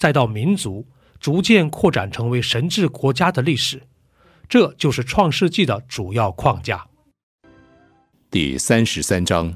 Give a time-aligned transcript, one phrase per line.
[0.00, 0.86] 再到民族
[1.20, 3.82] 逐渐扩展成为神治国家的历史，
[4.48, 6.86] 这就是创世纪的主要框架。
[8.30, 9.54] 第三十三章，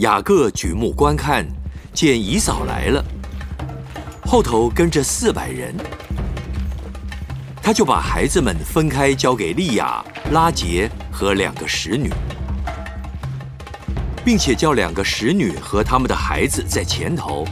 [0.00, 1.46] 雅各举目观看，
[1.94, 3.02] 见姨嫂来了，
[4.26, 5.74] 后头跟着四百人，
[7.62, 12.10] 他就把孩子们分开交给利亚、拉杰和两个使女。
[14.24, 17.44] 并且叫两个使女和他们的孩子在前头，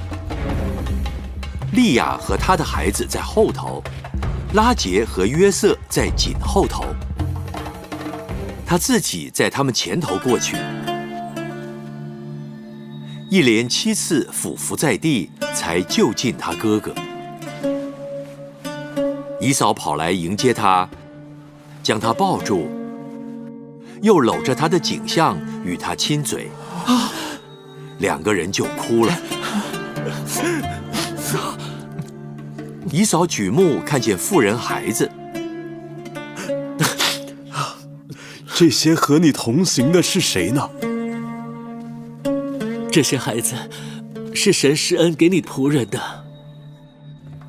[1.73, 3.83] 利亚和他的孩子在后头，
[4.55, 6.87] 拉杰和约瑟在紧后头，
[8.65, 10.57] 他自己在他们前头过去，
[13.29, 16.95] 一连七次俯伏在地，才就近他哥哥。
[19.39, 20.89] 姨嫂跑来迎接他，
[21.83, 22.71] 将他抱住，
[24.01, 26.49] 又搂着他的颈项与他亲嘴。
[26.87, 27.13] 啊！
[27.99, 29.17] 两个人就哭了。
[32.91, 35.11] 姨嫂举目看见妇人孩子，
[38.55, 40.69] 这些和你同行的是谁呢？
[42.91, 43.55] 这些孩子
[44.35, 45.99] 是神施恩给你仆人的。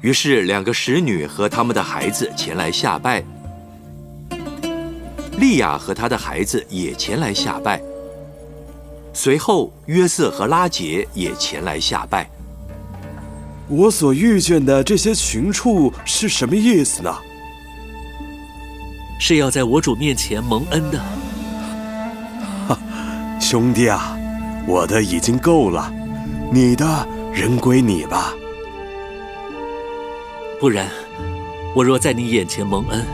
[0.02, 3.24] 于是两个使女和他们的孩子前来下拜，
[5.38, 7.82] 利亚和她的孩子也前来下拜。
[9.14, 12.28] 随后，约瑟和拉杰也前来下拜。
[13.70, 17.16] 我所遇见的这些群畜是什么意思呢？
[19.20, 21.00] 是要在我主面前蒙恩的。
[22.68, 22.78] 哈，
[23.40, 24.18] 兄弟啊，
[24.68, 25.94] 我的已经够了，
[26.52, 28.34] 你的人归你吧。
[30.60, 30.90] 不然，
[31.76, 33.06] 我若在你眼前蒙恩，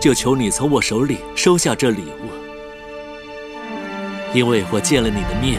[0.00, 2.37] 就求你从我手里收下这礼物。
[4.34, 5.58] 因为我见了你的面，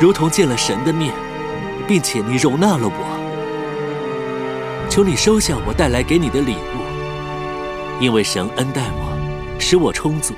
[0.00, 1.12] 如同见了神的面，
[1.88, 10.34] 并且你容纳了我，求你收下我带来给你的礼物，因为神恩待我，使我充足。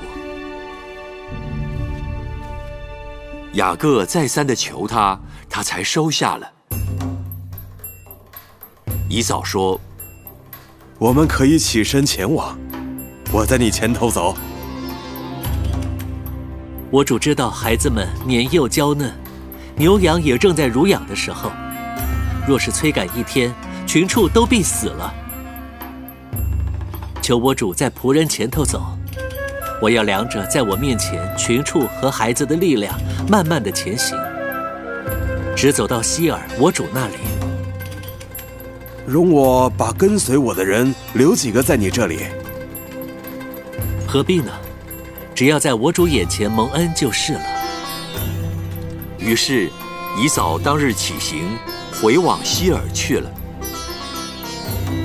[3.54, 5.18] 雅各再三的求他，
[5.50, 6.52] 他才收下了。
[9.08, 9.80] 姨嫂说
[10.98, 12.56] ：“我们可以起身前往，
[13.32, 14.36] 我在你前头走。”
[16.90, 19.12] 我主知道孩子们年幼娇嫩，
[19.76, 21.50] 牛羊也正在乳养的时候。
[22.46, 23.52] 若是催赶一天，
[23.88, 25.12] 群畜都必死了。
[27.20, 28.96] 求我主在仆人前头走，
[29.82, 32.96] 我要量着在我面前群畜和孩子的力量，
[33.28, 34.16] 慢慢的前行，
[35.56, 37.14] 直走到希尔我主那里。
[39.04, 42.20] 容我把跟随我的人留几个在你这里。
[44.06, 44.52] 何必呢？
[45.36, 47.40] 只要在我主眼前蒙恩就是了。
[49.18, 49.70] 于是，
[50.18, 51.46] 姨嫂当日起行，
[52.00, 53.30] 回往希尔去了。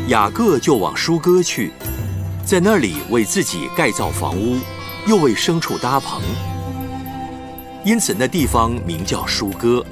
[0.07, 1.74] 雅各就往舒哥去，
[2.45, 4.57] 在那里为自己盖造房屋，
[5.06, 6.22] 又为牲畜搭棚，
[7.84, 9.86] 因此那地方名叫舒哥。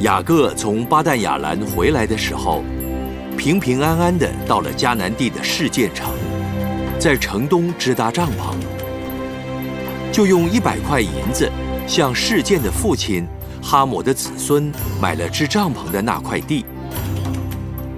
[0.00, 2.64] 雅各从巴旦亚兰回来的时候，
[3.38, 6.15] 平平安安的到了迦南地的事件城。
[6.98, 8.56] 在城东支搭帐篷，
[10.10, 11.48] 就用一百块银子，
[11.86, 13.26] 向事件的父亲
[13.62, 16.64] 哈姆的子孙买了支帐篷的那块地，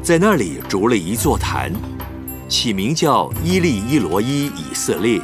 [0.02, 1.72] 在那里筑了一座坛，
[2.48, 5.22] 起名叫伊利伊罗伊以色列。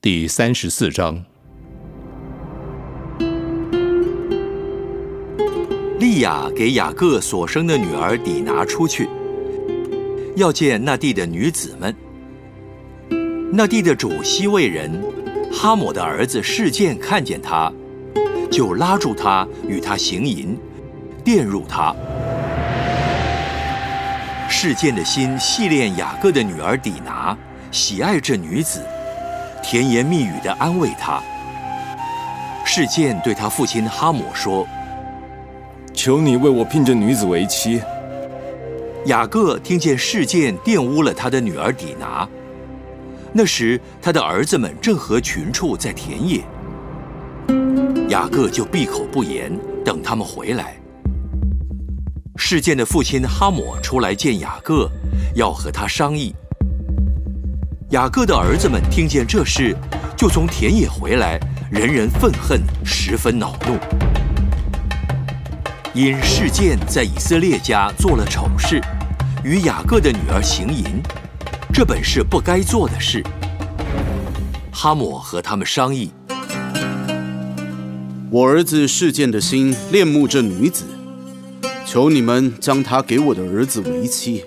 [0.00, 1.24] 第三十四章。
[6.18, 9.08] 利亚给雅各所生的女儿底拿出去，
[10.34, 11.94] 要见那地的女子们。
[13.52, 15.00] 那地的主西魏人
[15.52, 17.72] 哈姆的儿子事件看见他，
[18.50, 20.58] 就拉住他与他行淫，
[21.24, 21.94] 玷辱他。
[24.48, 27.38] 事件的心系恋雅各的女儿底拿，
[27.70, 28.80] 喜爱这女子，
[29.62, 31.22] 甜言蜜语的安慰她。
[32.64, 34.66] 事件对他父亲哈姆说
[35.98, 37.82] ：“求你为我聘这女子为妻。”
[39.06, 42.28] 雅各听见事件玷污了他的女儿底拿，
[43.32, 46.40] 那时他的儿子们正和群畜在田野，
[48.10, 49.50] 雅各就闭口不言，
[49.84, 50.76] 等他们回来。
[52.36, 54.88] 事件的父亲哈姆出来见雅各，
[55.34, 56.32] 要和他商议。
[57.90, 59.74] 雅各的儿子们听见这事，
[60.16, 61.40] 就从田野回来，
[61.72, 64.07] 人人愤恨，十分恼怒。
[65.98, 68.80] 因事件在以色列家做了丑事，
[69.42, 70.84] 与雅各的女儿行淫，
[71.74, 73.20] 这本是不该做的事。
[74.70, 76.12] 哈姆和他们商议：
[78.30, 80.84] 我儿子事件的心恋慕这女子，
[81.84, 84.44] 求你们将她给我的儿子为妻。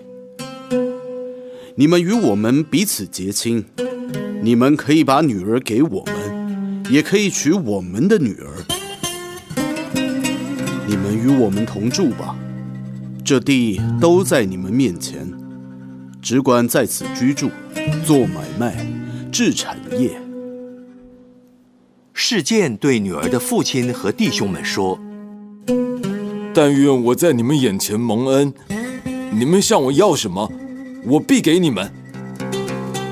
[1.76, 3.66] 你们与我们彼此结亲，
[4.42, 8.81] 你们可以把女儿给我们，也可以娶我们的女儿。
[10.92, 12.36] 你们与我们同住吧，
[13.24, 15.26] 这地都在你们面前，
[16.22, 17.50] 只管在此居住，
[18.06, 18.86] 做买卖，
[19.32, 20.22] 置产业。
[22.12, 25.00] 事件对女儿的父亲和弟兄们说
[26.54, 28.54] ：“但愿我在你们眼前蒙恩，
[29.32, 30.52] 你们向我要什么，
[31.06, 31.90] 我必给你们。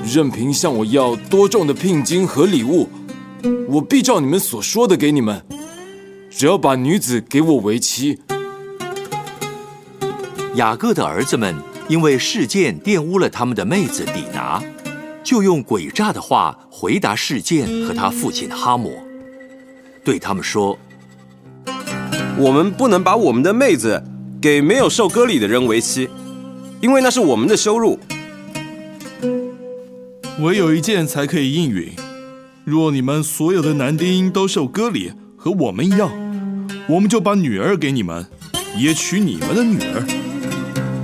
[0.04, 2.90] 任凭向我要多重的聘金和礼物，
[3.70, 5.42] 我必照你们所说的给你们。”
[6.40, 8.18] 只要把女子给我为妻。
[10.54, 11.54] 雅各的儿子们
[11.86, 14.62] 因为事件玷污了他们的妹子底拿，
[15.22, 19.02] 就用诡诈的话回答事件和他父亲哈姆，
[20.02, 20.78] 对他们说
[22.40, 24.02] ：“我们不能把我们的妹子
[24.40, 26.08] 给没有受割礼的人为妻，
[26.80, 27.98] 因为那是我们的羞辱。
[30.38, 31.92] 唯有一件才可以应允：
[32.64, 36.10] 若你们所有的男丁都受割礼。”和我们一样，
[36.90, 38.26] 我们就把女儿给你们，
[38.76, 40.04] 也娶你们的女儿，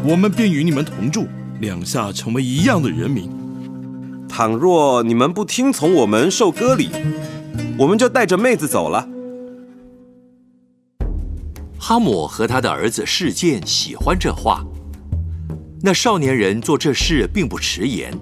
[0.03, 1.29] 我们便与你们同住，
[1.61, 3.31] 两下成为一样的人民。
[4.29, 6.91] 倘若你们不听从我们受割礼，
[7.79, 9.09] 我们就带着妹子走了。
[11.79, 14.65] 哈姆和他的儿子事件喜欢这话。
[15.81, 18.13] 那少年人做这事并不迟延，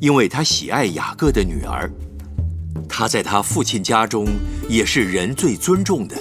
[0.00, 1.92] 因为他喜爱雅各的女儿。
[2.88, 4.28] 他在他父亲家中
[4.66, 6.16] 也是人最尊重的。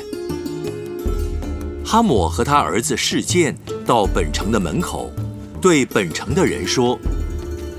[1.84, 5.12] 哈姆和他儿子事件到本城的门口，
[5.60, 6.98] 对本城的人说：“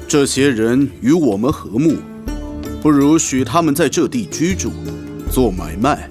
[0.07, 1.97] 这些人与我们和睦，
[2.83, 4.71] 不如许他们在这地居住，
[5.31, 6.11] 做买卖。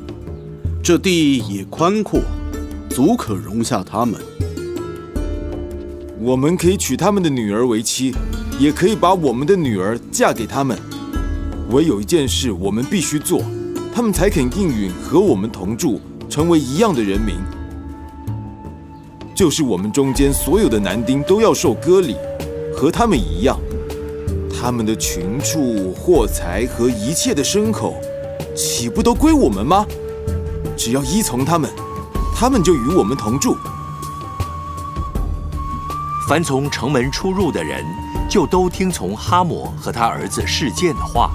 [0.82, 2.22] 这地也宽阔，
[2.90, 4.20] 足可容下他们。
[6.20, 8.16] 我们可以娶他们的女儿为妻，
[8.58, 10.78] 也可以把我们的女儿嫁给他们。”
[11.70, 13.44] 唯有一件事我们必须做，
[13.94, 17.36] 他们才肯应允和我们同住，成为一样的人民。
[19.36, 22.16] 就是我们中间所有的男丁都要受割礼，
[22.76, 23.58] 和他们一样。
[24.54, 27.96] 他们的群畜、货财和一切的牲口，
[28.56, 29.86] 岂不都归我们吗？
[30.78, 31.70] 只要依从他们，
[32.36, 33.58] 他们就与我们同住。
[36.28, 37.84] 凡从城门出入的人，
[38.30, 41.32] 就都听从哈摩和他儿子事件的话。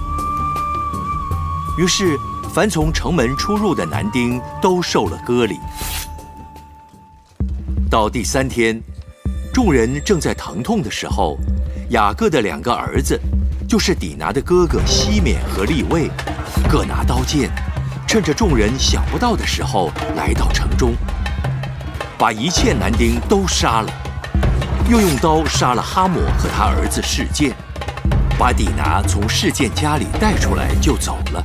[1.77, 2.17] 于是，
[2.53, 5.59] 凡从城门出入的男丁都受了割礼。
[7.97, 8.79] 到第三天，
[9.51, 11.35] 众人正在疼痛的时候，
[11.89, 13.19] 雅各的两个儿子，
[13.67, 16.07] 就是底拿的哥哥西缅和利位，
[16.69, 17.49] 各拿刀剑，
[18.07, 20.93] 趁着众人想不到的时候，来到城中，
[22.19, 23.91] 把一切男丁都杀了，
[24.91, 27.51] 又用刀杀了哈姆和他儿子事件，
[28.37, 31.43] 把底拿从事件家里带出来就走了。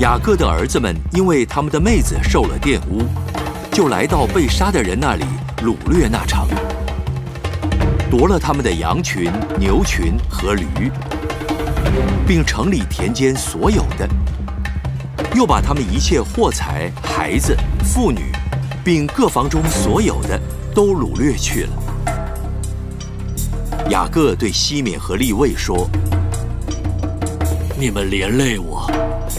[0.00, 3.04] 雅各的儿子们因为他们的妹子受了玷污，
[3.74, 5.24] 就来到被杀的人那里
[5.64, 6.46] 掳掠那城，
[8.08, 9.28] 夺了他们的羊群、
[9.58, 10.64] 牛群和驴，
[12.24, 14.08] 并城里田间所有的，
[15.34, 18.30] 又把他们一切货财、孩子、妇女，
[18.84, 20.40] 并各房中所有的
[20.72, 21.72] 都掳掠去了。
[23.90, 25.90] 雅各对西缅和利未说
[27.76, 28.88] ：“你们连累我。”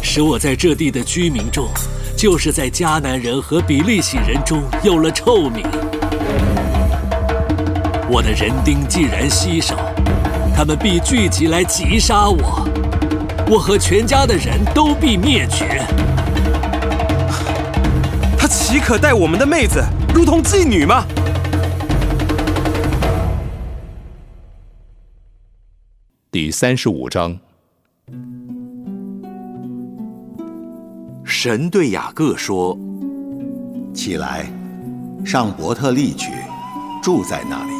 [0.04, 1.70] 使我在这地的居民中，
[2.26, 5.64] 就是在迦南人和比利洗人中有了臭名。
[8.10, 9.76] 我的人丁既然稀少，
[10.56, 12.68] 他们必聚集来击杀我，
[13.48, 15.86] 我和全家的人都必灭绝。
[18.40, 19.80] 他岂可待我们的妹子
[20.12, 21.06] 如同妓女吗？
[26.32, 27.38] 第三十五章，
[31.28, 32.78] 神对雅各说
[33.96, 34.46] ：“起来，
[35.26, 36.32] 上伯特利去，
[37.02, 37.72] 住在那里，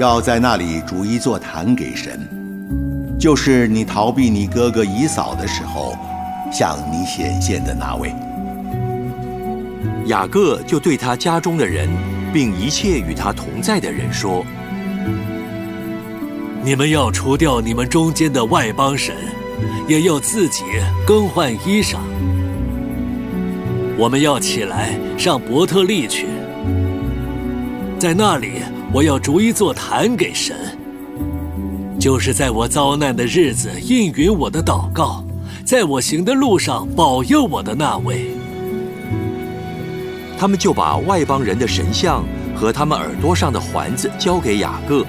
[0.00, 2.28] 要在那里筑一座坛给神，
[3.20, 5.96] 就是你逃避你哥哥以扫的时候，
[6.50, 8.12] 向你显现的那位。”
[10.06, 11.88] 雅各就对他家中的人，
[12.32, 14.44] 并一切与他同在的人说
[16.64, 19.14] ：“你们要除掉你们中间的外邦神，
[19.88, 20.62] 也要自己
[21.06, 21.98] 更换衣裳。
[23.98, 26.26] 我们要起来上伯特利去，
[27.98, 30.56] 在那里我要逐一座坛给神，
[32.00, 35.24] 就是在我遭难的日子应允我的祷告，
[35.64, 38.30] 在我行的路上保佑我的那位。”
[40.38, 42.24] 他们就把外邦人的神像
[42.56, 45.06] 和他们耳朵上的环子交给雅各，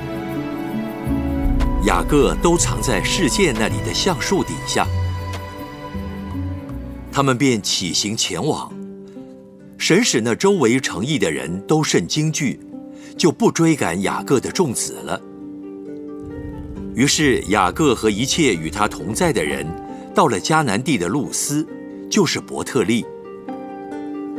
[1.85, 4.87] 雅各都藏在世界那里的橡树底下。
[7.11, 8.71] 他们便起行前往，
[9.77, 12.59] 神使那周围城邑的人都甚惊惧，
[13.17, 15.21] 就不追赶雅各的众子了。
[16.95, 19.67] 于是雅各和一切与他同在的人，
[20.15, 21.67] 到了迦南地的路斯，
[22.09, 23.05] 就是伯特利。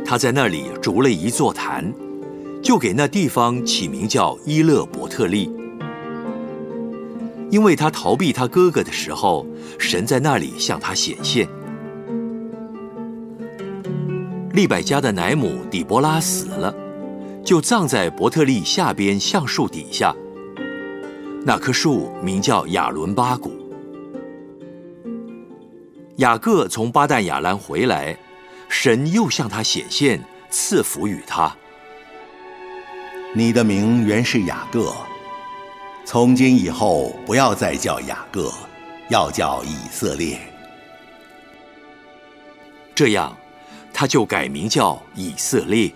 [0.03, 1.93] 他在那里筑了一座坛，
[2.63, 5.49] 就给那地方起名叫伊勒伯特利，
[7.49, 9.45] 因为他逃避他哥哥的时候，
[9.79, 11.47] 神在那里向他显现。
[14.51, 16.73] 利百加的奶母底波拉死了，
[17.43, 20.15] 就葬在伯特利下边橡树底下。
[21.45, 23.51] 那棵树名叫亚伦巴谷。
[26.17, 28.17] 雅各从巴旦亚兰回来。
[28.67, 31.55] 神又向他显现，赐福与他。
[33.33, 34.91] 你的名原是雅各，
[36.05, 38.53] 从今以后不要再叫雅各，
[39.09, 40.37] 要叫以色列。
[42.93, 43.35] 这样，
[43.91, 45.91] 他就改名叫以色列。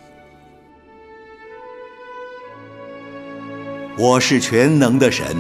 [3.99, 5.35] 我是全能的神，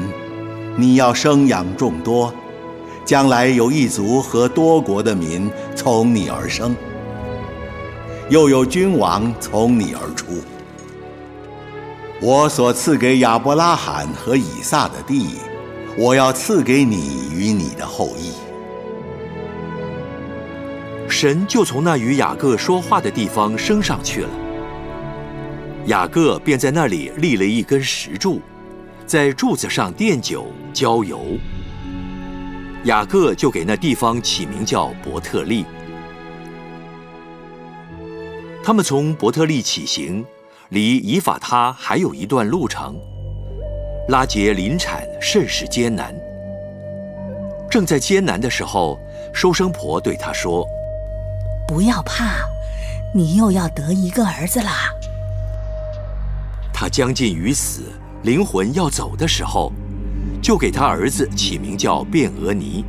[0.77, 2.31] 你要生养众多，
[3.03, 6.75] 将来有一族和多国的民从你而生。
[8.29, 10.27] 又有君王从你而出。
[12.21, 15.37] 我所赐给亚伯拉罕和以撒的地，
[15.97, 18.33] 我要赐给你与你的后裔。
[21.07, 24.29] 神就从那与雅各说话的地方升上去了。
[25.85, 28.41] 雅各便在那里立了一根石柱，
[29.05, 31.21] 在柱子上奠酒浇油。
[32.83, 35.65] 雅各就给那地方起名叫伯特利。
[38.61, 40.23] 他们从伯特利起行，
[40.69, 42.95] 离以法他还有一段路程。
[44.07, 46.15] 拉杰临产甚是艰难。
[47.69, 48.99] 正在艰难的时候，
[49.33, 50.65] 收生婆对他说
[51.67, 52.39] ：“不要怕，
[53.13, 54.91] 你又要得一个儿子啦。”
[56.73, 57.83] 他将近于死，
[58.23, 59.71] 灵魂要走的时候，
[60.41, 62.83] 就给他儿子起名叫卞俄尼。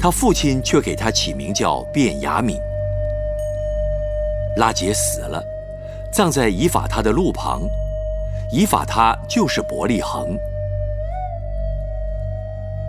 [0.00, 2.56] 他父亲却给他起名叫卞雅敏。
[4.56, 5.42] 拉杰死了，
[6.12, 7.62] 葬在以法他的路旁。
[8.52, 10.36] 以法他就是伯利恒。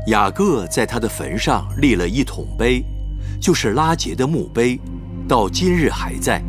[0.08, 2.84] 雅各在他的坟上立了一桶碑，
[3.42, 4.78] 就是拉杰的墓碑，
[5.28, 6.42] 到今日还在。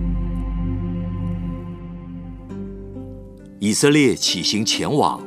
[3.61, 5.23] 以色列起行前往，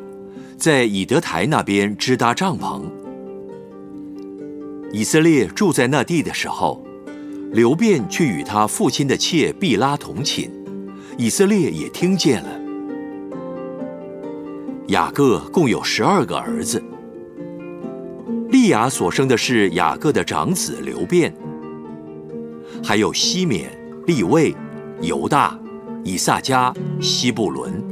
[0.57, 2.81] 在以德台那边支搭帐篷。
[4.91, 6.83] 以色列住在那地的时候。
[7.53, 10.51] 刘辩去与他父亲的妾毕拉同寝，
[11.17, 12.49] 以色列也听见了。
[14.89, 16.81] 雅各共有十二个儿子，
[18.49, 21.33] 利亚所生的是雅各的长子刘辩，
[22.83, 23.69] 还有西缅、
[24.05, 24.55] 利位、
[25.01, 25.59] 犹大、
[26.03, 26.71] 以萨迦、
[27.01, 27.83] 西布伦。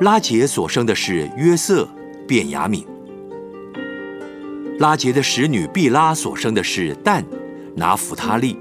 [0.00, 1.86] 拉杰所生的是约瑟、
[2.26, 2.84] 便雅敏。
[4.78, 7.24] 拉杰的使女毕拉所生的是但。
[7.76, 8.56] 拿弗他利，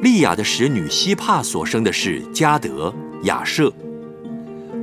[0.00, 3.72] 利亚的使女希帕所生的是加德、亚舍，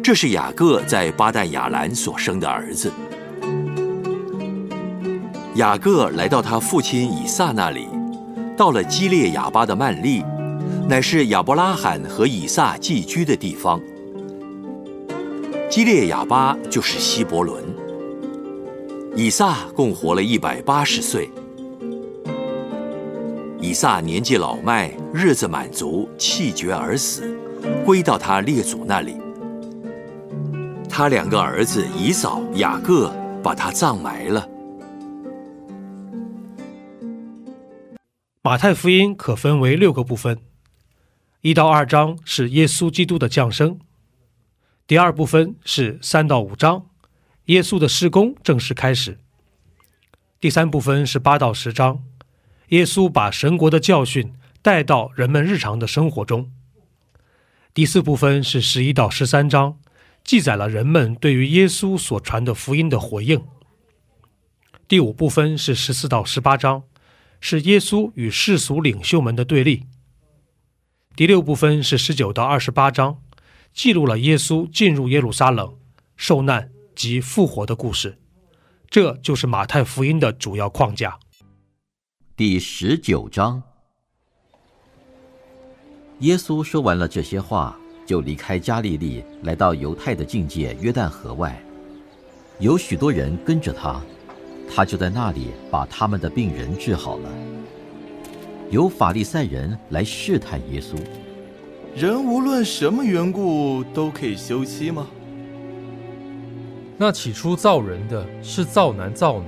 [0.03, 2.91] 这是雅各在巴旦亚兰所生的儿子。
[5.55, 7.87] 雅各来到他父亲以撒那里，
[8.57, 10.21] 到了基列亚巴的曼利，
[10.89, 13.79] 乃是亚伯拉罕和以撒寄居的地方。
[15.69, 17.63] 基列亚巴就是希伯伦。
[19.15, 21.29] 以撒共活了一百八十岁。
[23.75, 27.37] 以撒年纪老迈，日子满足，气绝而死，
[27.83, 29.17] 归到他列祖那里。
[30.89, 33.13] 他两个儿子以扫、雅各
[33.43, 34.47] 把他葬埋了。
[38.41, 40.39] 马太福音可分为六个部分，
[41.41, 43.77] 一到二章是耶稣基督的降生，
[44.87, 46.85] 第二部分是三到五章，
[47.47, 49.19] 耶稣的施工正式开始，
[50.39, 52.01] 第三部分是八到十章，
[52.69, 56.51] 耶稣把神国的教训带到人们日常的生活中，
[57.73, 59.77] 第四部分是十一到十三章，
[60.23, 63.43] 记载了人们对于耶稣所传的福音的回应，
[64.87, 66.83] 第五部分是十四到十八章。
[67.41, 69.83] 是耶稣与世俗领袖们的对立。
[71.15, 73.21] 第六部分是十九到二十八章，
[73.71, 75.75] 记录了耶稣进入耶路撒冷、
[76.15, 78.17] 受难及复活的故事。
[78.89, 81.19] 这就是马太福音的主要框架。
[82.37, 83.63] 第十九章，
[86.19, 91.57] 耶稣说完了这些话，就离开加利利，来到犹太的境界约旦河外，
[92.59, 94.01] 有许多人跟着他。
[94.69, 97.29] 他就在那里把他们的病人治好了。
[98.69, 100.99] 有法利赛人来试探耶稣：
[101.95, 105.07] 人无论什么缘故都可以休妻吗？
[106.97, 109.45] 那起初造人的是造男造女，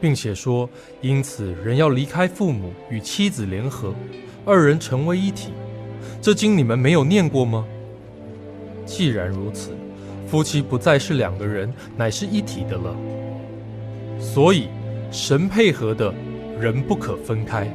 [0.00, 0.68] 并且说，
[1.00, 3.94] 因此人要离开父母与妻子联合，
[4.44, 5.50] 二人成为一体。
[6.22, 7.64] 这经你们没有念过吗？
[8.86, 9.70] 既然如此，
[10.28, 12.96] 夫妻不再是两个人，乃是一体的了。
[14.18, 14.68] 所以，
[15.10, 16.12] 神配合的
[16.58, 17.68] 人不可分开。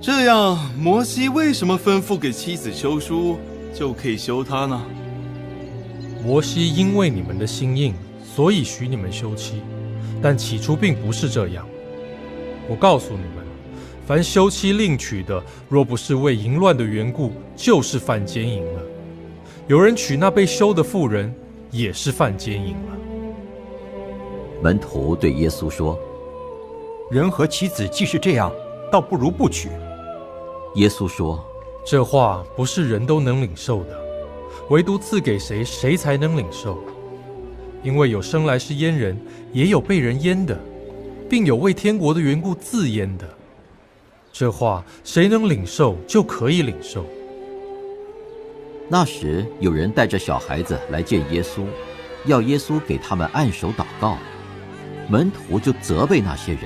[0.00, 3.38] 这样，摩西为什么吩咐给妻子休书，
[3.74, 4.80] 就可以休她呢？
[6.24, 7.94] 摩西因为你们的心硬，
[8.24, 9.62] 所以许你们休妻，
[10.22, 11.66] 但起初并不是这样。
[12.68, 13.44] 我告诉你们，
[14.06, 18.82] 凡休妻另娶的，若不是为淫乱的缘故，就是犯奸淫了。
[19.66, 21.34] 有人娶那被休的妇人，
[21.70, 22.98] 也是犯奸淫了。
[24.62, 25.98] 门徒对耶稣说
[27.12, 28.52] ：“人和妻子既是这样，
[28.90, 29.68] 倒不如不娶。”
[30.76, 31.42] 耶稣说
[31.86, 33.98] ：“这话不是人都能领受的，
[34.68, 36.78] 唯独赐给谁，谁才能领受。
[37.88, 39.18] 因为有生来是阉人，
[39.50, 40.60] 也有被人阉的，
[41.26, 43.26] 并有为天国的缘故自阉的。
[44.30, 47.06] 这话谁能领受，就可以领受。”
[48.90, 51.62] 那时有人带着小孩子来见耶稣，
[52.26, 54.18] 要耶稣给他们按手祷告。
[55.08, 56.64] 门徒就责备那些人，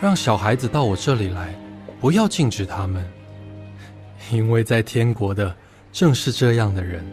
[0.00, 1.54] 让小孩子到我这里来，
[2.00, 3.06] 不要禁止他们，
[4.32, 5.54] 因为在天国的
[5.92, 7.04] 正是这样的人。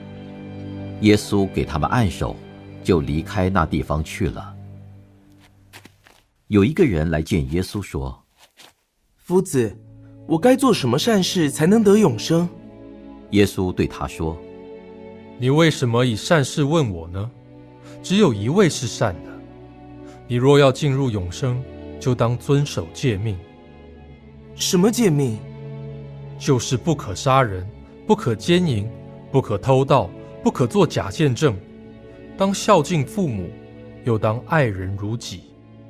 [1.01, 2.37] 耶稣给他们按手，
[2.83, 4.53] 就离开那地方去了。
[6.47, 8.23] 有一个人来见耶稣说
[9.17, 9.75] ：“夫子，
[10.27, 12.47] 我该做什么善事才能得永生？”
[13.31, 14.37] 耶稣对他说
[15.39, 17.31] ：“你为什么以善事问我呢？
[18.03, 19.31] 只有一位是善的。”
[20.27, 21.61] 你若要进入永生，
[21.99, 23.37] 就当遵守诫命。
[24.55, 25.37] 什么诫命？
[26.39, 27.67] 就是不可杀人，
[28.07, 28.89] 不可奸淫，
[29.31, 30.09] 不可偷盗，
[30.43, 31.55] 不可作假见证，
[32.37, 33.49] 当孝敬父母，
[34.03, 35.41] 又当爱人如己。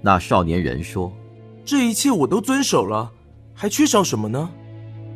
[0.02, 1.12] 那少年人说
[1.64, 3.10] ：“这一切我都遵守了，
[3.54, 4.50] 还缺少什么呢？”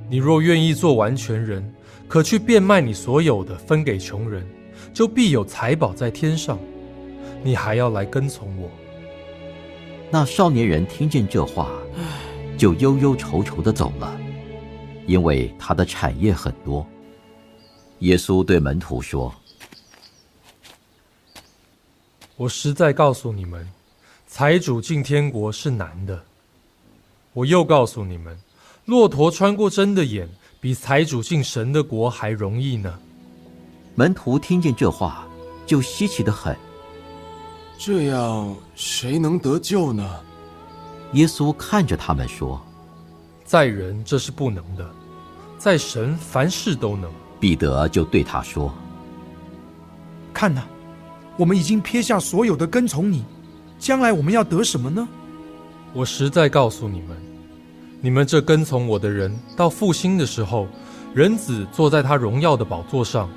[0.09, 1.73] 你若愿意做完全人，
[2.07, 4.47] 可去变卖你所有的，分给穷人，
[4.93, 6.57] 就必有财宝在天上。
[7.43, 8.69] 你还要来跟从我。
[10.09, 11.69] 那少年人听见这话，
[12.57, 14.17] 就忧忧愁愁的走了，
[15.05, 16.87] 因为他的产业很多。
[17.99, 19.33] 耶稣对门徒说
[22.37, 23.67] ：“我实在告诉你们，
[24.27, 26.23] 财主进天国是难的。
[27.33, 28.37] 我又告诉你们，
[28.85, 30.29] 骆驼穿过针的眼，
[30.61, 32.99] 比财主进神的国还容易呢。”
[33.95, 35.27] 门徒听见这话，
[35.65, 36.55] 就稀奇的很。
[37.75, 40.07] 这样谁能得救呢？
[41.13, 42.61] 耶稣看着他们说
[43.43, 44.87] ：“在人这是不能的，
[45.57, 48.71] 在神凡事都能。”彼得就对他说
[50.31, 50.63] ：“看呐，
[51.37, 53.23] 我们已经撇下所有的跟从你，
[53.79, 55.07] 将来我们要得什么呢？”
[55.93, 57.17] 我实在告诉你们，
[58.01, 60.67] 你们这跟从我的人，到复兴的时候，
[61.13, 63.29] 人子坐在他荣耀的宝座上，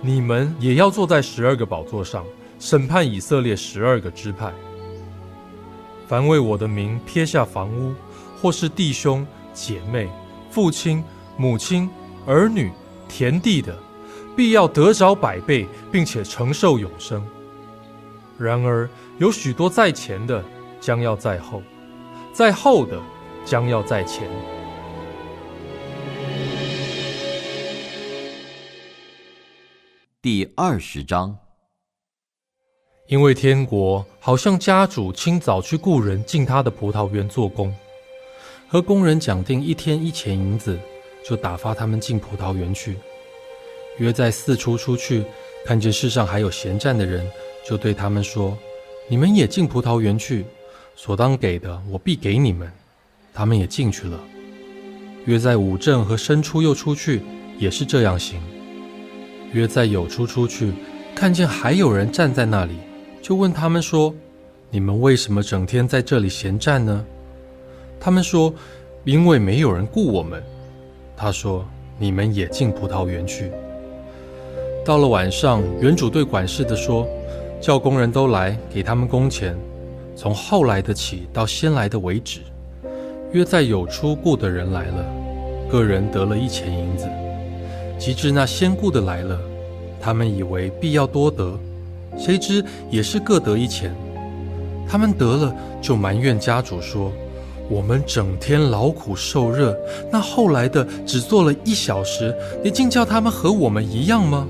[0.00, 2.24] 你们也要坐在十二个宝座上。
[2.60, 4.52] 审判以色列十二个支派。
[6.08, 7.94] 凡为我的名撇下房屋，
[8.42, 10.10] 或是弟兄姐妹、
[10.50, 11.00] 父亲、
[11.36, 11.88] 母亲、
[12.26, 12.72] 儿女、
[13.08, 13.78] 田地的，
[14.34, 17.24] 必要得着百倍，并且承受永生。
[18.38, 20.44] 然而有许多在前的，
[20.80, 21.60] 将要在后；
[22.32, 22.96] 在后的，
[23.44, 24.30] 将要在前。
[30.22, 31.36] 第二十章，
[33.08, 37.74] 因为天国好像家主清早去雇人进他的葡萄园做工，
[38.68, 40.78] 和工人讲定一天一钱银子，
[41.28, 42.96] 就打发他们进葡萄园去。
[43.98, 45.24] 约在四处出去，
[45.64, 47.28] 看见世上还有闲站的人，
[47.68, 48.56] 就对他们说
[49.08, 50.46] ：“你们也进葡萄园去，
[50.96, 52.70] 所当给的，我必给你们。”
[53.34, 54.18] 他们也进去了。
[55.26, 57.20] 约在五正和申出又出去，
[57.58, 58.40] 也是这样行。
[59.52, 60.72] 约在有出出去，
[61.14, 62.76] 看见还有人站在那里，
[63.20, 64.14] 就问他们说
[64.70, 67.04] ：“你们为什么整天在这里闲站呢？”
[68.00, 68.50] 他们说
[69.04, 70.42] ：“因为没有人雇我们。”
[71.14, 73.52] 他说：“你们也进葡萄园去。”
[74.86, 77.06] 到了晚上，园主对管事的说
[77.60, 79.56] ：“叫工人都来，给他们工钱，
[80.14, 82.40] 从后来的起到先来的为止。”
[83.32, 85.04] 约在有出雇的人来了，
[85.70, 87.06] 个人得了一钱银子。
[87.98, 89.38] 及至那先雇的来了，
[90.00, 91.58] 他们以为必要多得，
[92.16, 93.92] 谁知也是各得一钱。
[94.88, 97.12] 他们得了，就埋怨家主说
[97.68, 99.76] ：“我们整天劳苦受热，
[100.10, 104.48] 那后来的只做了一小时，你竟叫他们和我们一样吗？”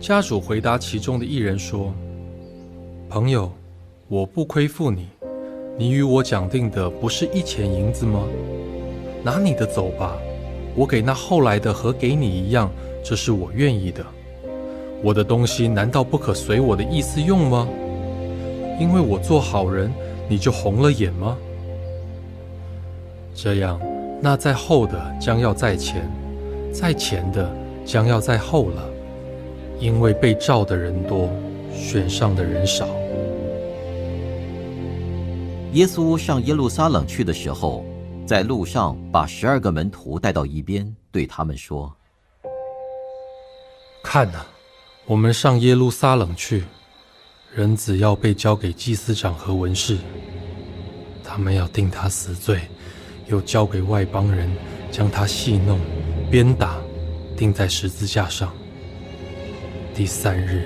[0.00, 1.92] 家主回答其中的一人说
[3.10, 3.50] ：“朋友，
[4.06, 5.08] 我不亏负你，
[5.76, 8.22] 你与我讲定的不是一钱银子吗？
[9.24, 10.16] 拿你的走吧。”
[10.76, 12.70] 我给那后来的和给你一样，
[13.02, 14.06] 这是我愿意的。
[15.02, 17.68] 我的东西难道不可随我的意思用吗？
[18.78, 19.92] 因为我做好人，
[20.28, 21.36] 你就红了眼吗？
[23.34, 23.80] 这样，
[24.22, 26.08] 那在后的将要在前，
[26.72, 27.52] 在前的
[27.84, 28.88] 将要在后了。
[29.80, 31.30] 因为被召的人多，
[31.72, 32.86] 选上的人少。
[35.72, 37.84] 耶稣上耶路撒冷去的时候。
[38.26, 41.90] 在路上，把十二个门徒带到一边，对他们说
[44.04, 44.44] ：“看呐，
[45.06, 46.64] 我们上耶路撒冷去，
[47.54, 49.96] 人子要被交给祭司长和文士，
[51.24, 52.60] 他们要定他死罪，
[53.28, 54.50] 又交给外邦人，
[54.90, 55.80] 将他戏弄、
[56.30, 56.76] 鞭打，
[57.34, 58.52] 钉在十字架上。
[59.98, 60.62] 第三日，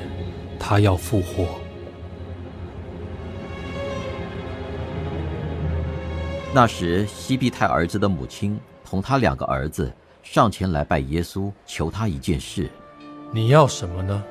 [0.58, 1.58] 他要复活。”
[6.52, 9.90] 那时，西庇太儿子的母亲同他两个儿子
[10.22, 12.68] 上前来拜耶稣，求他一件事
[13.32, 14.22] ：“你要什么呢？”“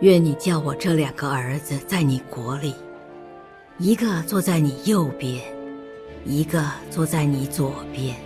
[0.00, 2.74] 愿你叫我这两个儿子在你国里，
[3.76, 5.44] 一个坐在你右边，
[6.24, 8.16] 一个坐在你左边。”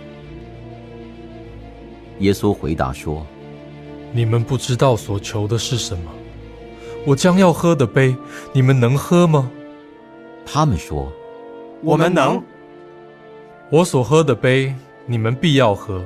[2.19, 3.27] 耶稣回答说
[4.13, 6.11] ：“你们不知道所求的是什么。
[7.05, 8.15] 我将要喝的杯，
[8.53, 9.51] 你们能喝吗？”
[10.45, 11.11] 他们说。
[11.81, 12.41] 我们能。
[13.69, 14.73] 我所喝的杯，
[15.05, 16.01] 你们必要喝。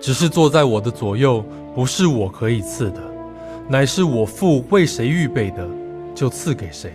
[0.00, 1.42] 只是坐在我的左右，
[1.74, 3.00] 不是我可以赐的，
[3.68, 5.66] 乃是我父为谁预备的，
[6.14, 6.92] 就赐给谁。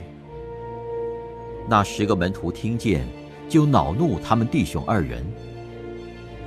[1.68, 3.08] 那十个门徒听见，
[3.48, 5.26] 就恼怒他们弟兄二人。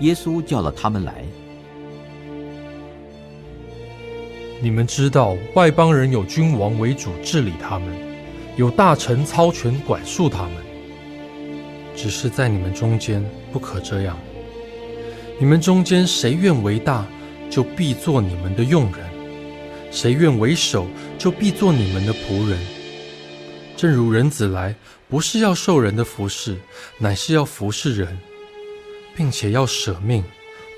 [0.01, 1.25] 耶稣叫了他们来。
[4.65, 7.89] 你们知道，外邦人有君王为主治理他们，
[8.57, 10.53] 有大臣操权管束他们。
[11.97, 14.17] 只是在你们中间不可这样。
[15.41, 17.05] 你们中间谁愿为大，
[17.51, 19.05] 就必做你们的用人；
[19.91, 20.87] 谁愿为首，
[21.19, 22.57] 就必做你们的仆人。
[23.77, 24.73] 正如人子来，
[25.09, 26.57] 不是要受人的服侍，
[26.99, 28.17] 乃是要服侍人，
[29.17, 30.23] 并且要舍命，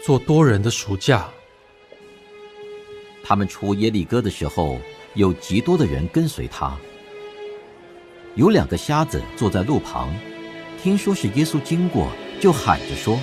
[0.07, 1.29] 做多人的赎价。
[3.25, 4.79] 他们出耶利哥的时候，
[5.15, 6.77] 有极多的人跟随他。
[8.35, 10.15] 有两个瞎子坐在路旁。
[10.83, 12.09] 听说是耶稣经过，
[12.39, 13.19] 就喊着说：“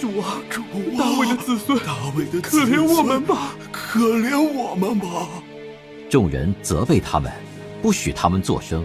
[0.00, 5.28] 主啊，主啊，大卫的子孙，大卫的子孙，可怜我们吧，可怜我们吧！”
[6.08, 7.30] 众人责备他们，
[7.82, 8.82] 不许他们作声，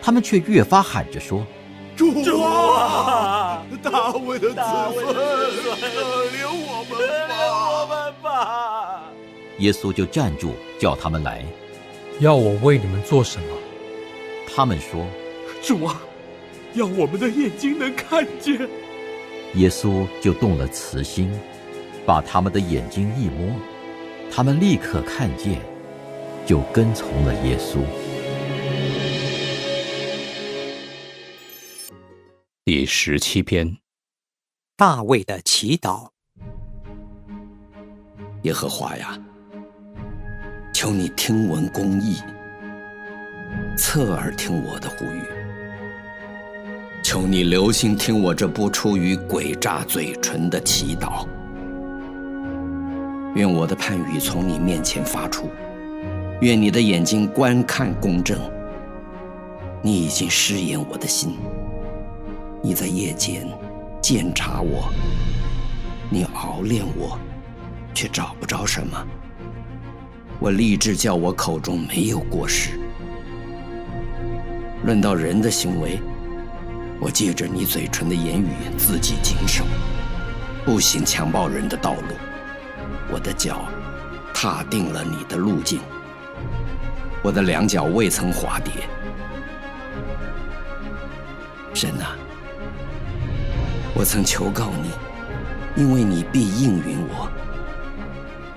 [0.00, 1.44] 他们却越发喊着说
[1.96, 8.72] ：“主啊，大卫的子孙，可怜我们吧，我们吧！”
[9.58, 11.44] 耶稣就站住，叫他们来，
[12.20, 13.48] 要我为你们做什么？
[14.54, 15.06] 他们说
[15.62, 16.02] ：“主啊。”
[16.74, 18.68] 要我们的眼睛能看见，
[19.54, 21.32] 耶稣就动了慈心，
[22.04, 23.50] 把他们的眼睛一摸，
[24.30, 25.58] 他们立刻看见，
[26.44, 27.78] 就跟从了耶稣。
[32.62, 33.78] 第十七篇。
[34.76, 36.10] 大卫的祈祷。
[38.42, 39.18] 耶和华呀，
[40.78, 42.18] 求你听闻公义，
[43.78, 45.22] 侧耳听我的呼吁。
[47.02, 51.26] 求你留心听我这不出于诡诈嘴唇的祈祷。
[53.34, 55.48] 愿我的判语从你面前发出，
[56.42, 58.38] 愿你的眼睛观看公正。
[59.80, 61.38] 你已经试验我的心，
[62.62, 63.48] 你在夜间
[64.02, 64.92] 检查我，
[66.10, 67.18] 你熬炼我，
[67.94, 69.06] 却找不着什么。
[70.38, 72.78] 我立志叫我口中没有过失。
[74.84, 75.98] 论到人的行为，
[77.00, 79.64] 我借着你嘴唇的言语自己谨守，
[80.64, 82.14] 不行强暴人的道路。
[83.10, 83.62] 我的脚
[84.34, 85.80] 踏定了你的路径，
[87.22, 88.72] 我的两脚未曾滑跌。
[91.72, 92.16] 神啊，
[93.94, 97.28] 我曾求告你，因为你必应允我。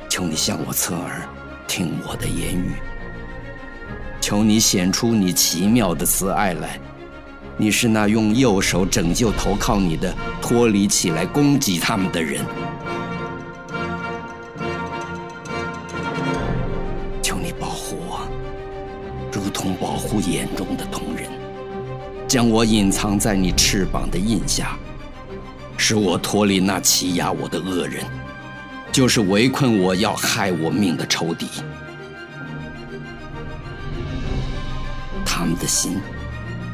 [0.08, 1.28] 求你向我侧耳，
[1.70, 2.74] 听我的言语。
[4.20, 6.80] 求你显出你奇妙的慈爱来。
[7.58, 12.44] 你是那用右手拯救投靠你的，脱离起来攻击他们的人。
[17.22, 18.28] 求你保护我，
[19.32, 21.30] 如同保护眼中的瞳人。
[22.28, 24.78] 将我隐藏在你翅膀的印下，
[25.78, 28.06] 使我脱离那欺压我的恶人，
[29.00, 31.48] 就是围困我要害我命的仇敌。
[35.26, 36.02] 他们的心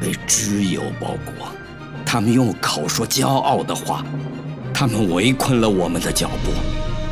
[0.00, 1.46] 被脂油包裹，
[2.04, 4.04] 他们用口说骄傲的话，
[4.74, 6.50] 他们围困了我们的脚步，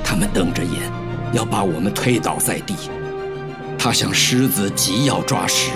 [0.03, 0.91] 他们瞪着眼，
[1.33, 2.75] 要把我们推倒在地。
[3.79, 5.71] 他像狮子急要抓食。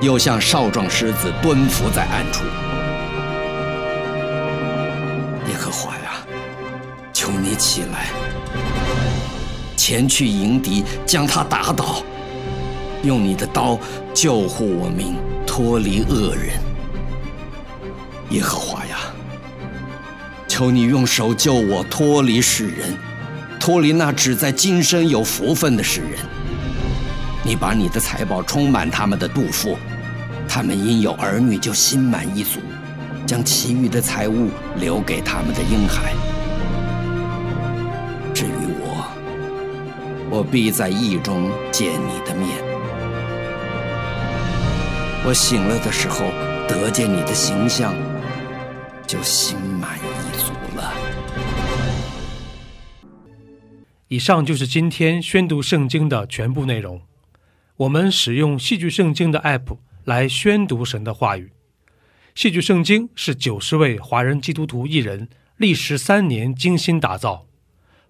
[0.00, 2.44] 又像少壮狮子蹲伏在暗处。
[5.48, 6.24] 耶和华呀，
[7.12, 8.06] 求你起来，
[9.90, 12.00] 前去迎敌，将他打倒，
[13.02, 13.76] 用你的刀
[14.14, 16.60] 救护我民，脱离恶人。
[18.28, 18.98] 耶和华呀，
[20.46, 22.96] 求你用手救我脱离世人，
[23.58, 26.20] 脱离那只在今生有福分的世人。
[27.42, 29.76] 你把你的财宝充满他们的肚腹。
[30.48, 32.60] 他们因有儿女就心满意足，
[33.26, 36.14] 将其余的财物留给他们的婴孩。
[40.30, 42.48] 我必在意中见你的面。
[45.26, 46.30] 我醒了的时候，
[46.68, 47.94] 得见你的形象，
[49.06, 50.94] 就心满意足了。
[54.08, 57.02] 以上就是今天宣读圣经的全部内容。
[57.76, 59.76] 我们使用戏剧圣经的 App。
[60.04, 61.52] 来宣读神的话语。
[62.34, 67.46] 戏剧圣经是九十位华人基督徒艺人历时三年精心打造，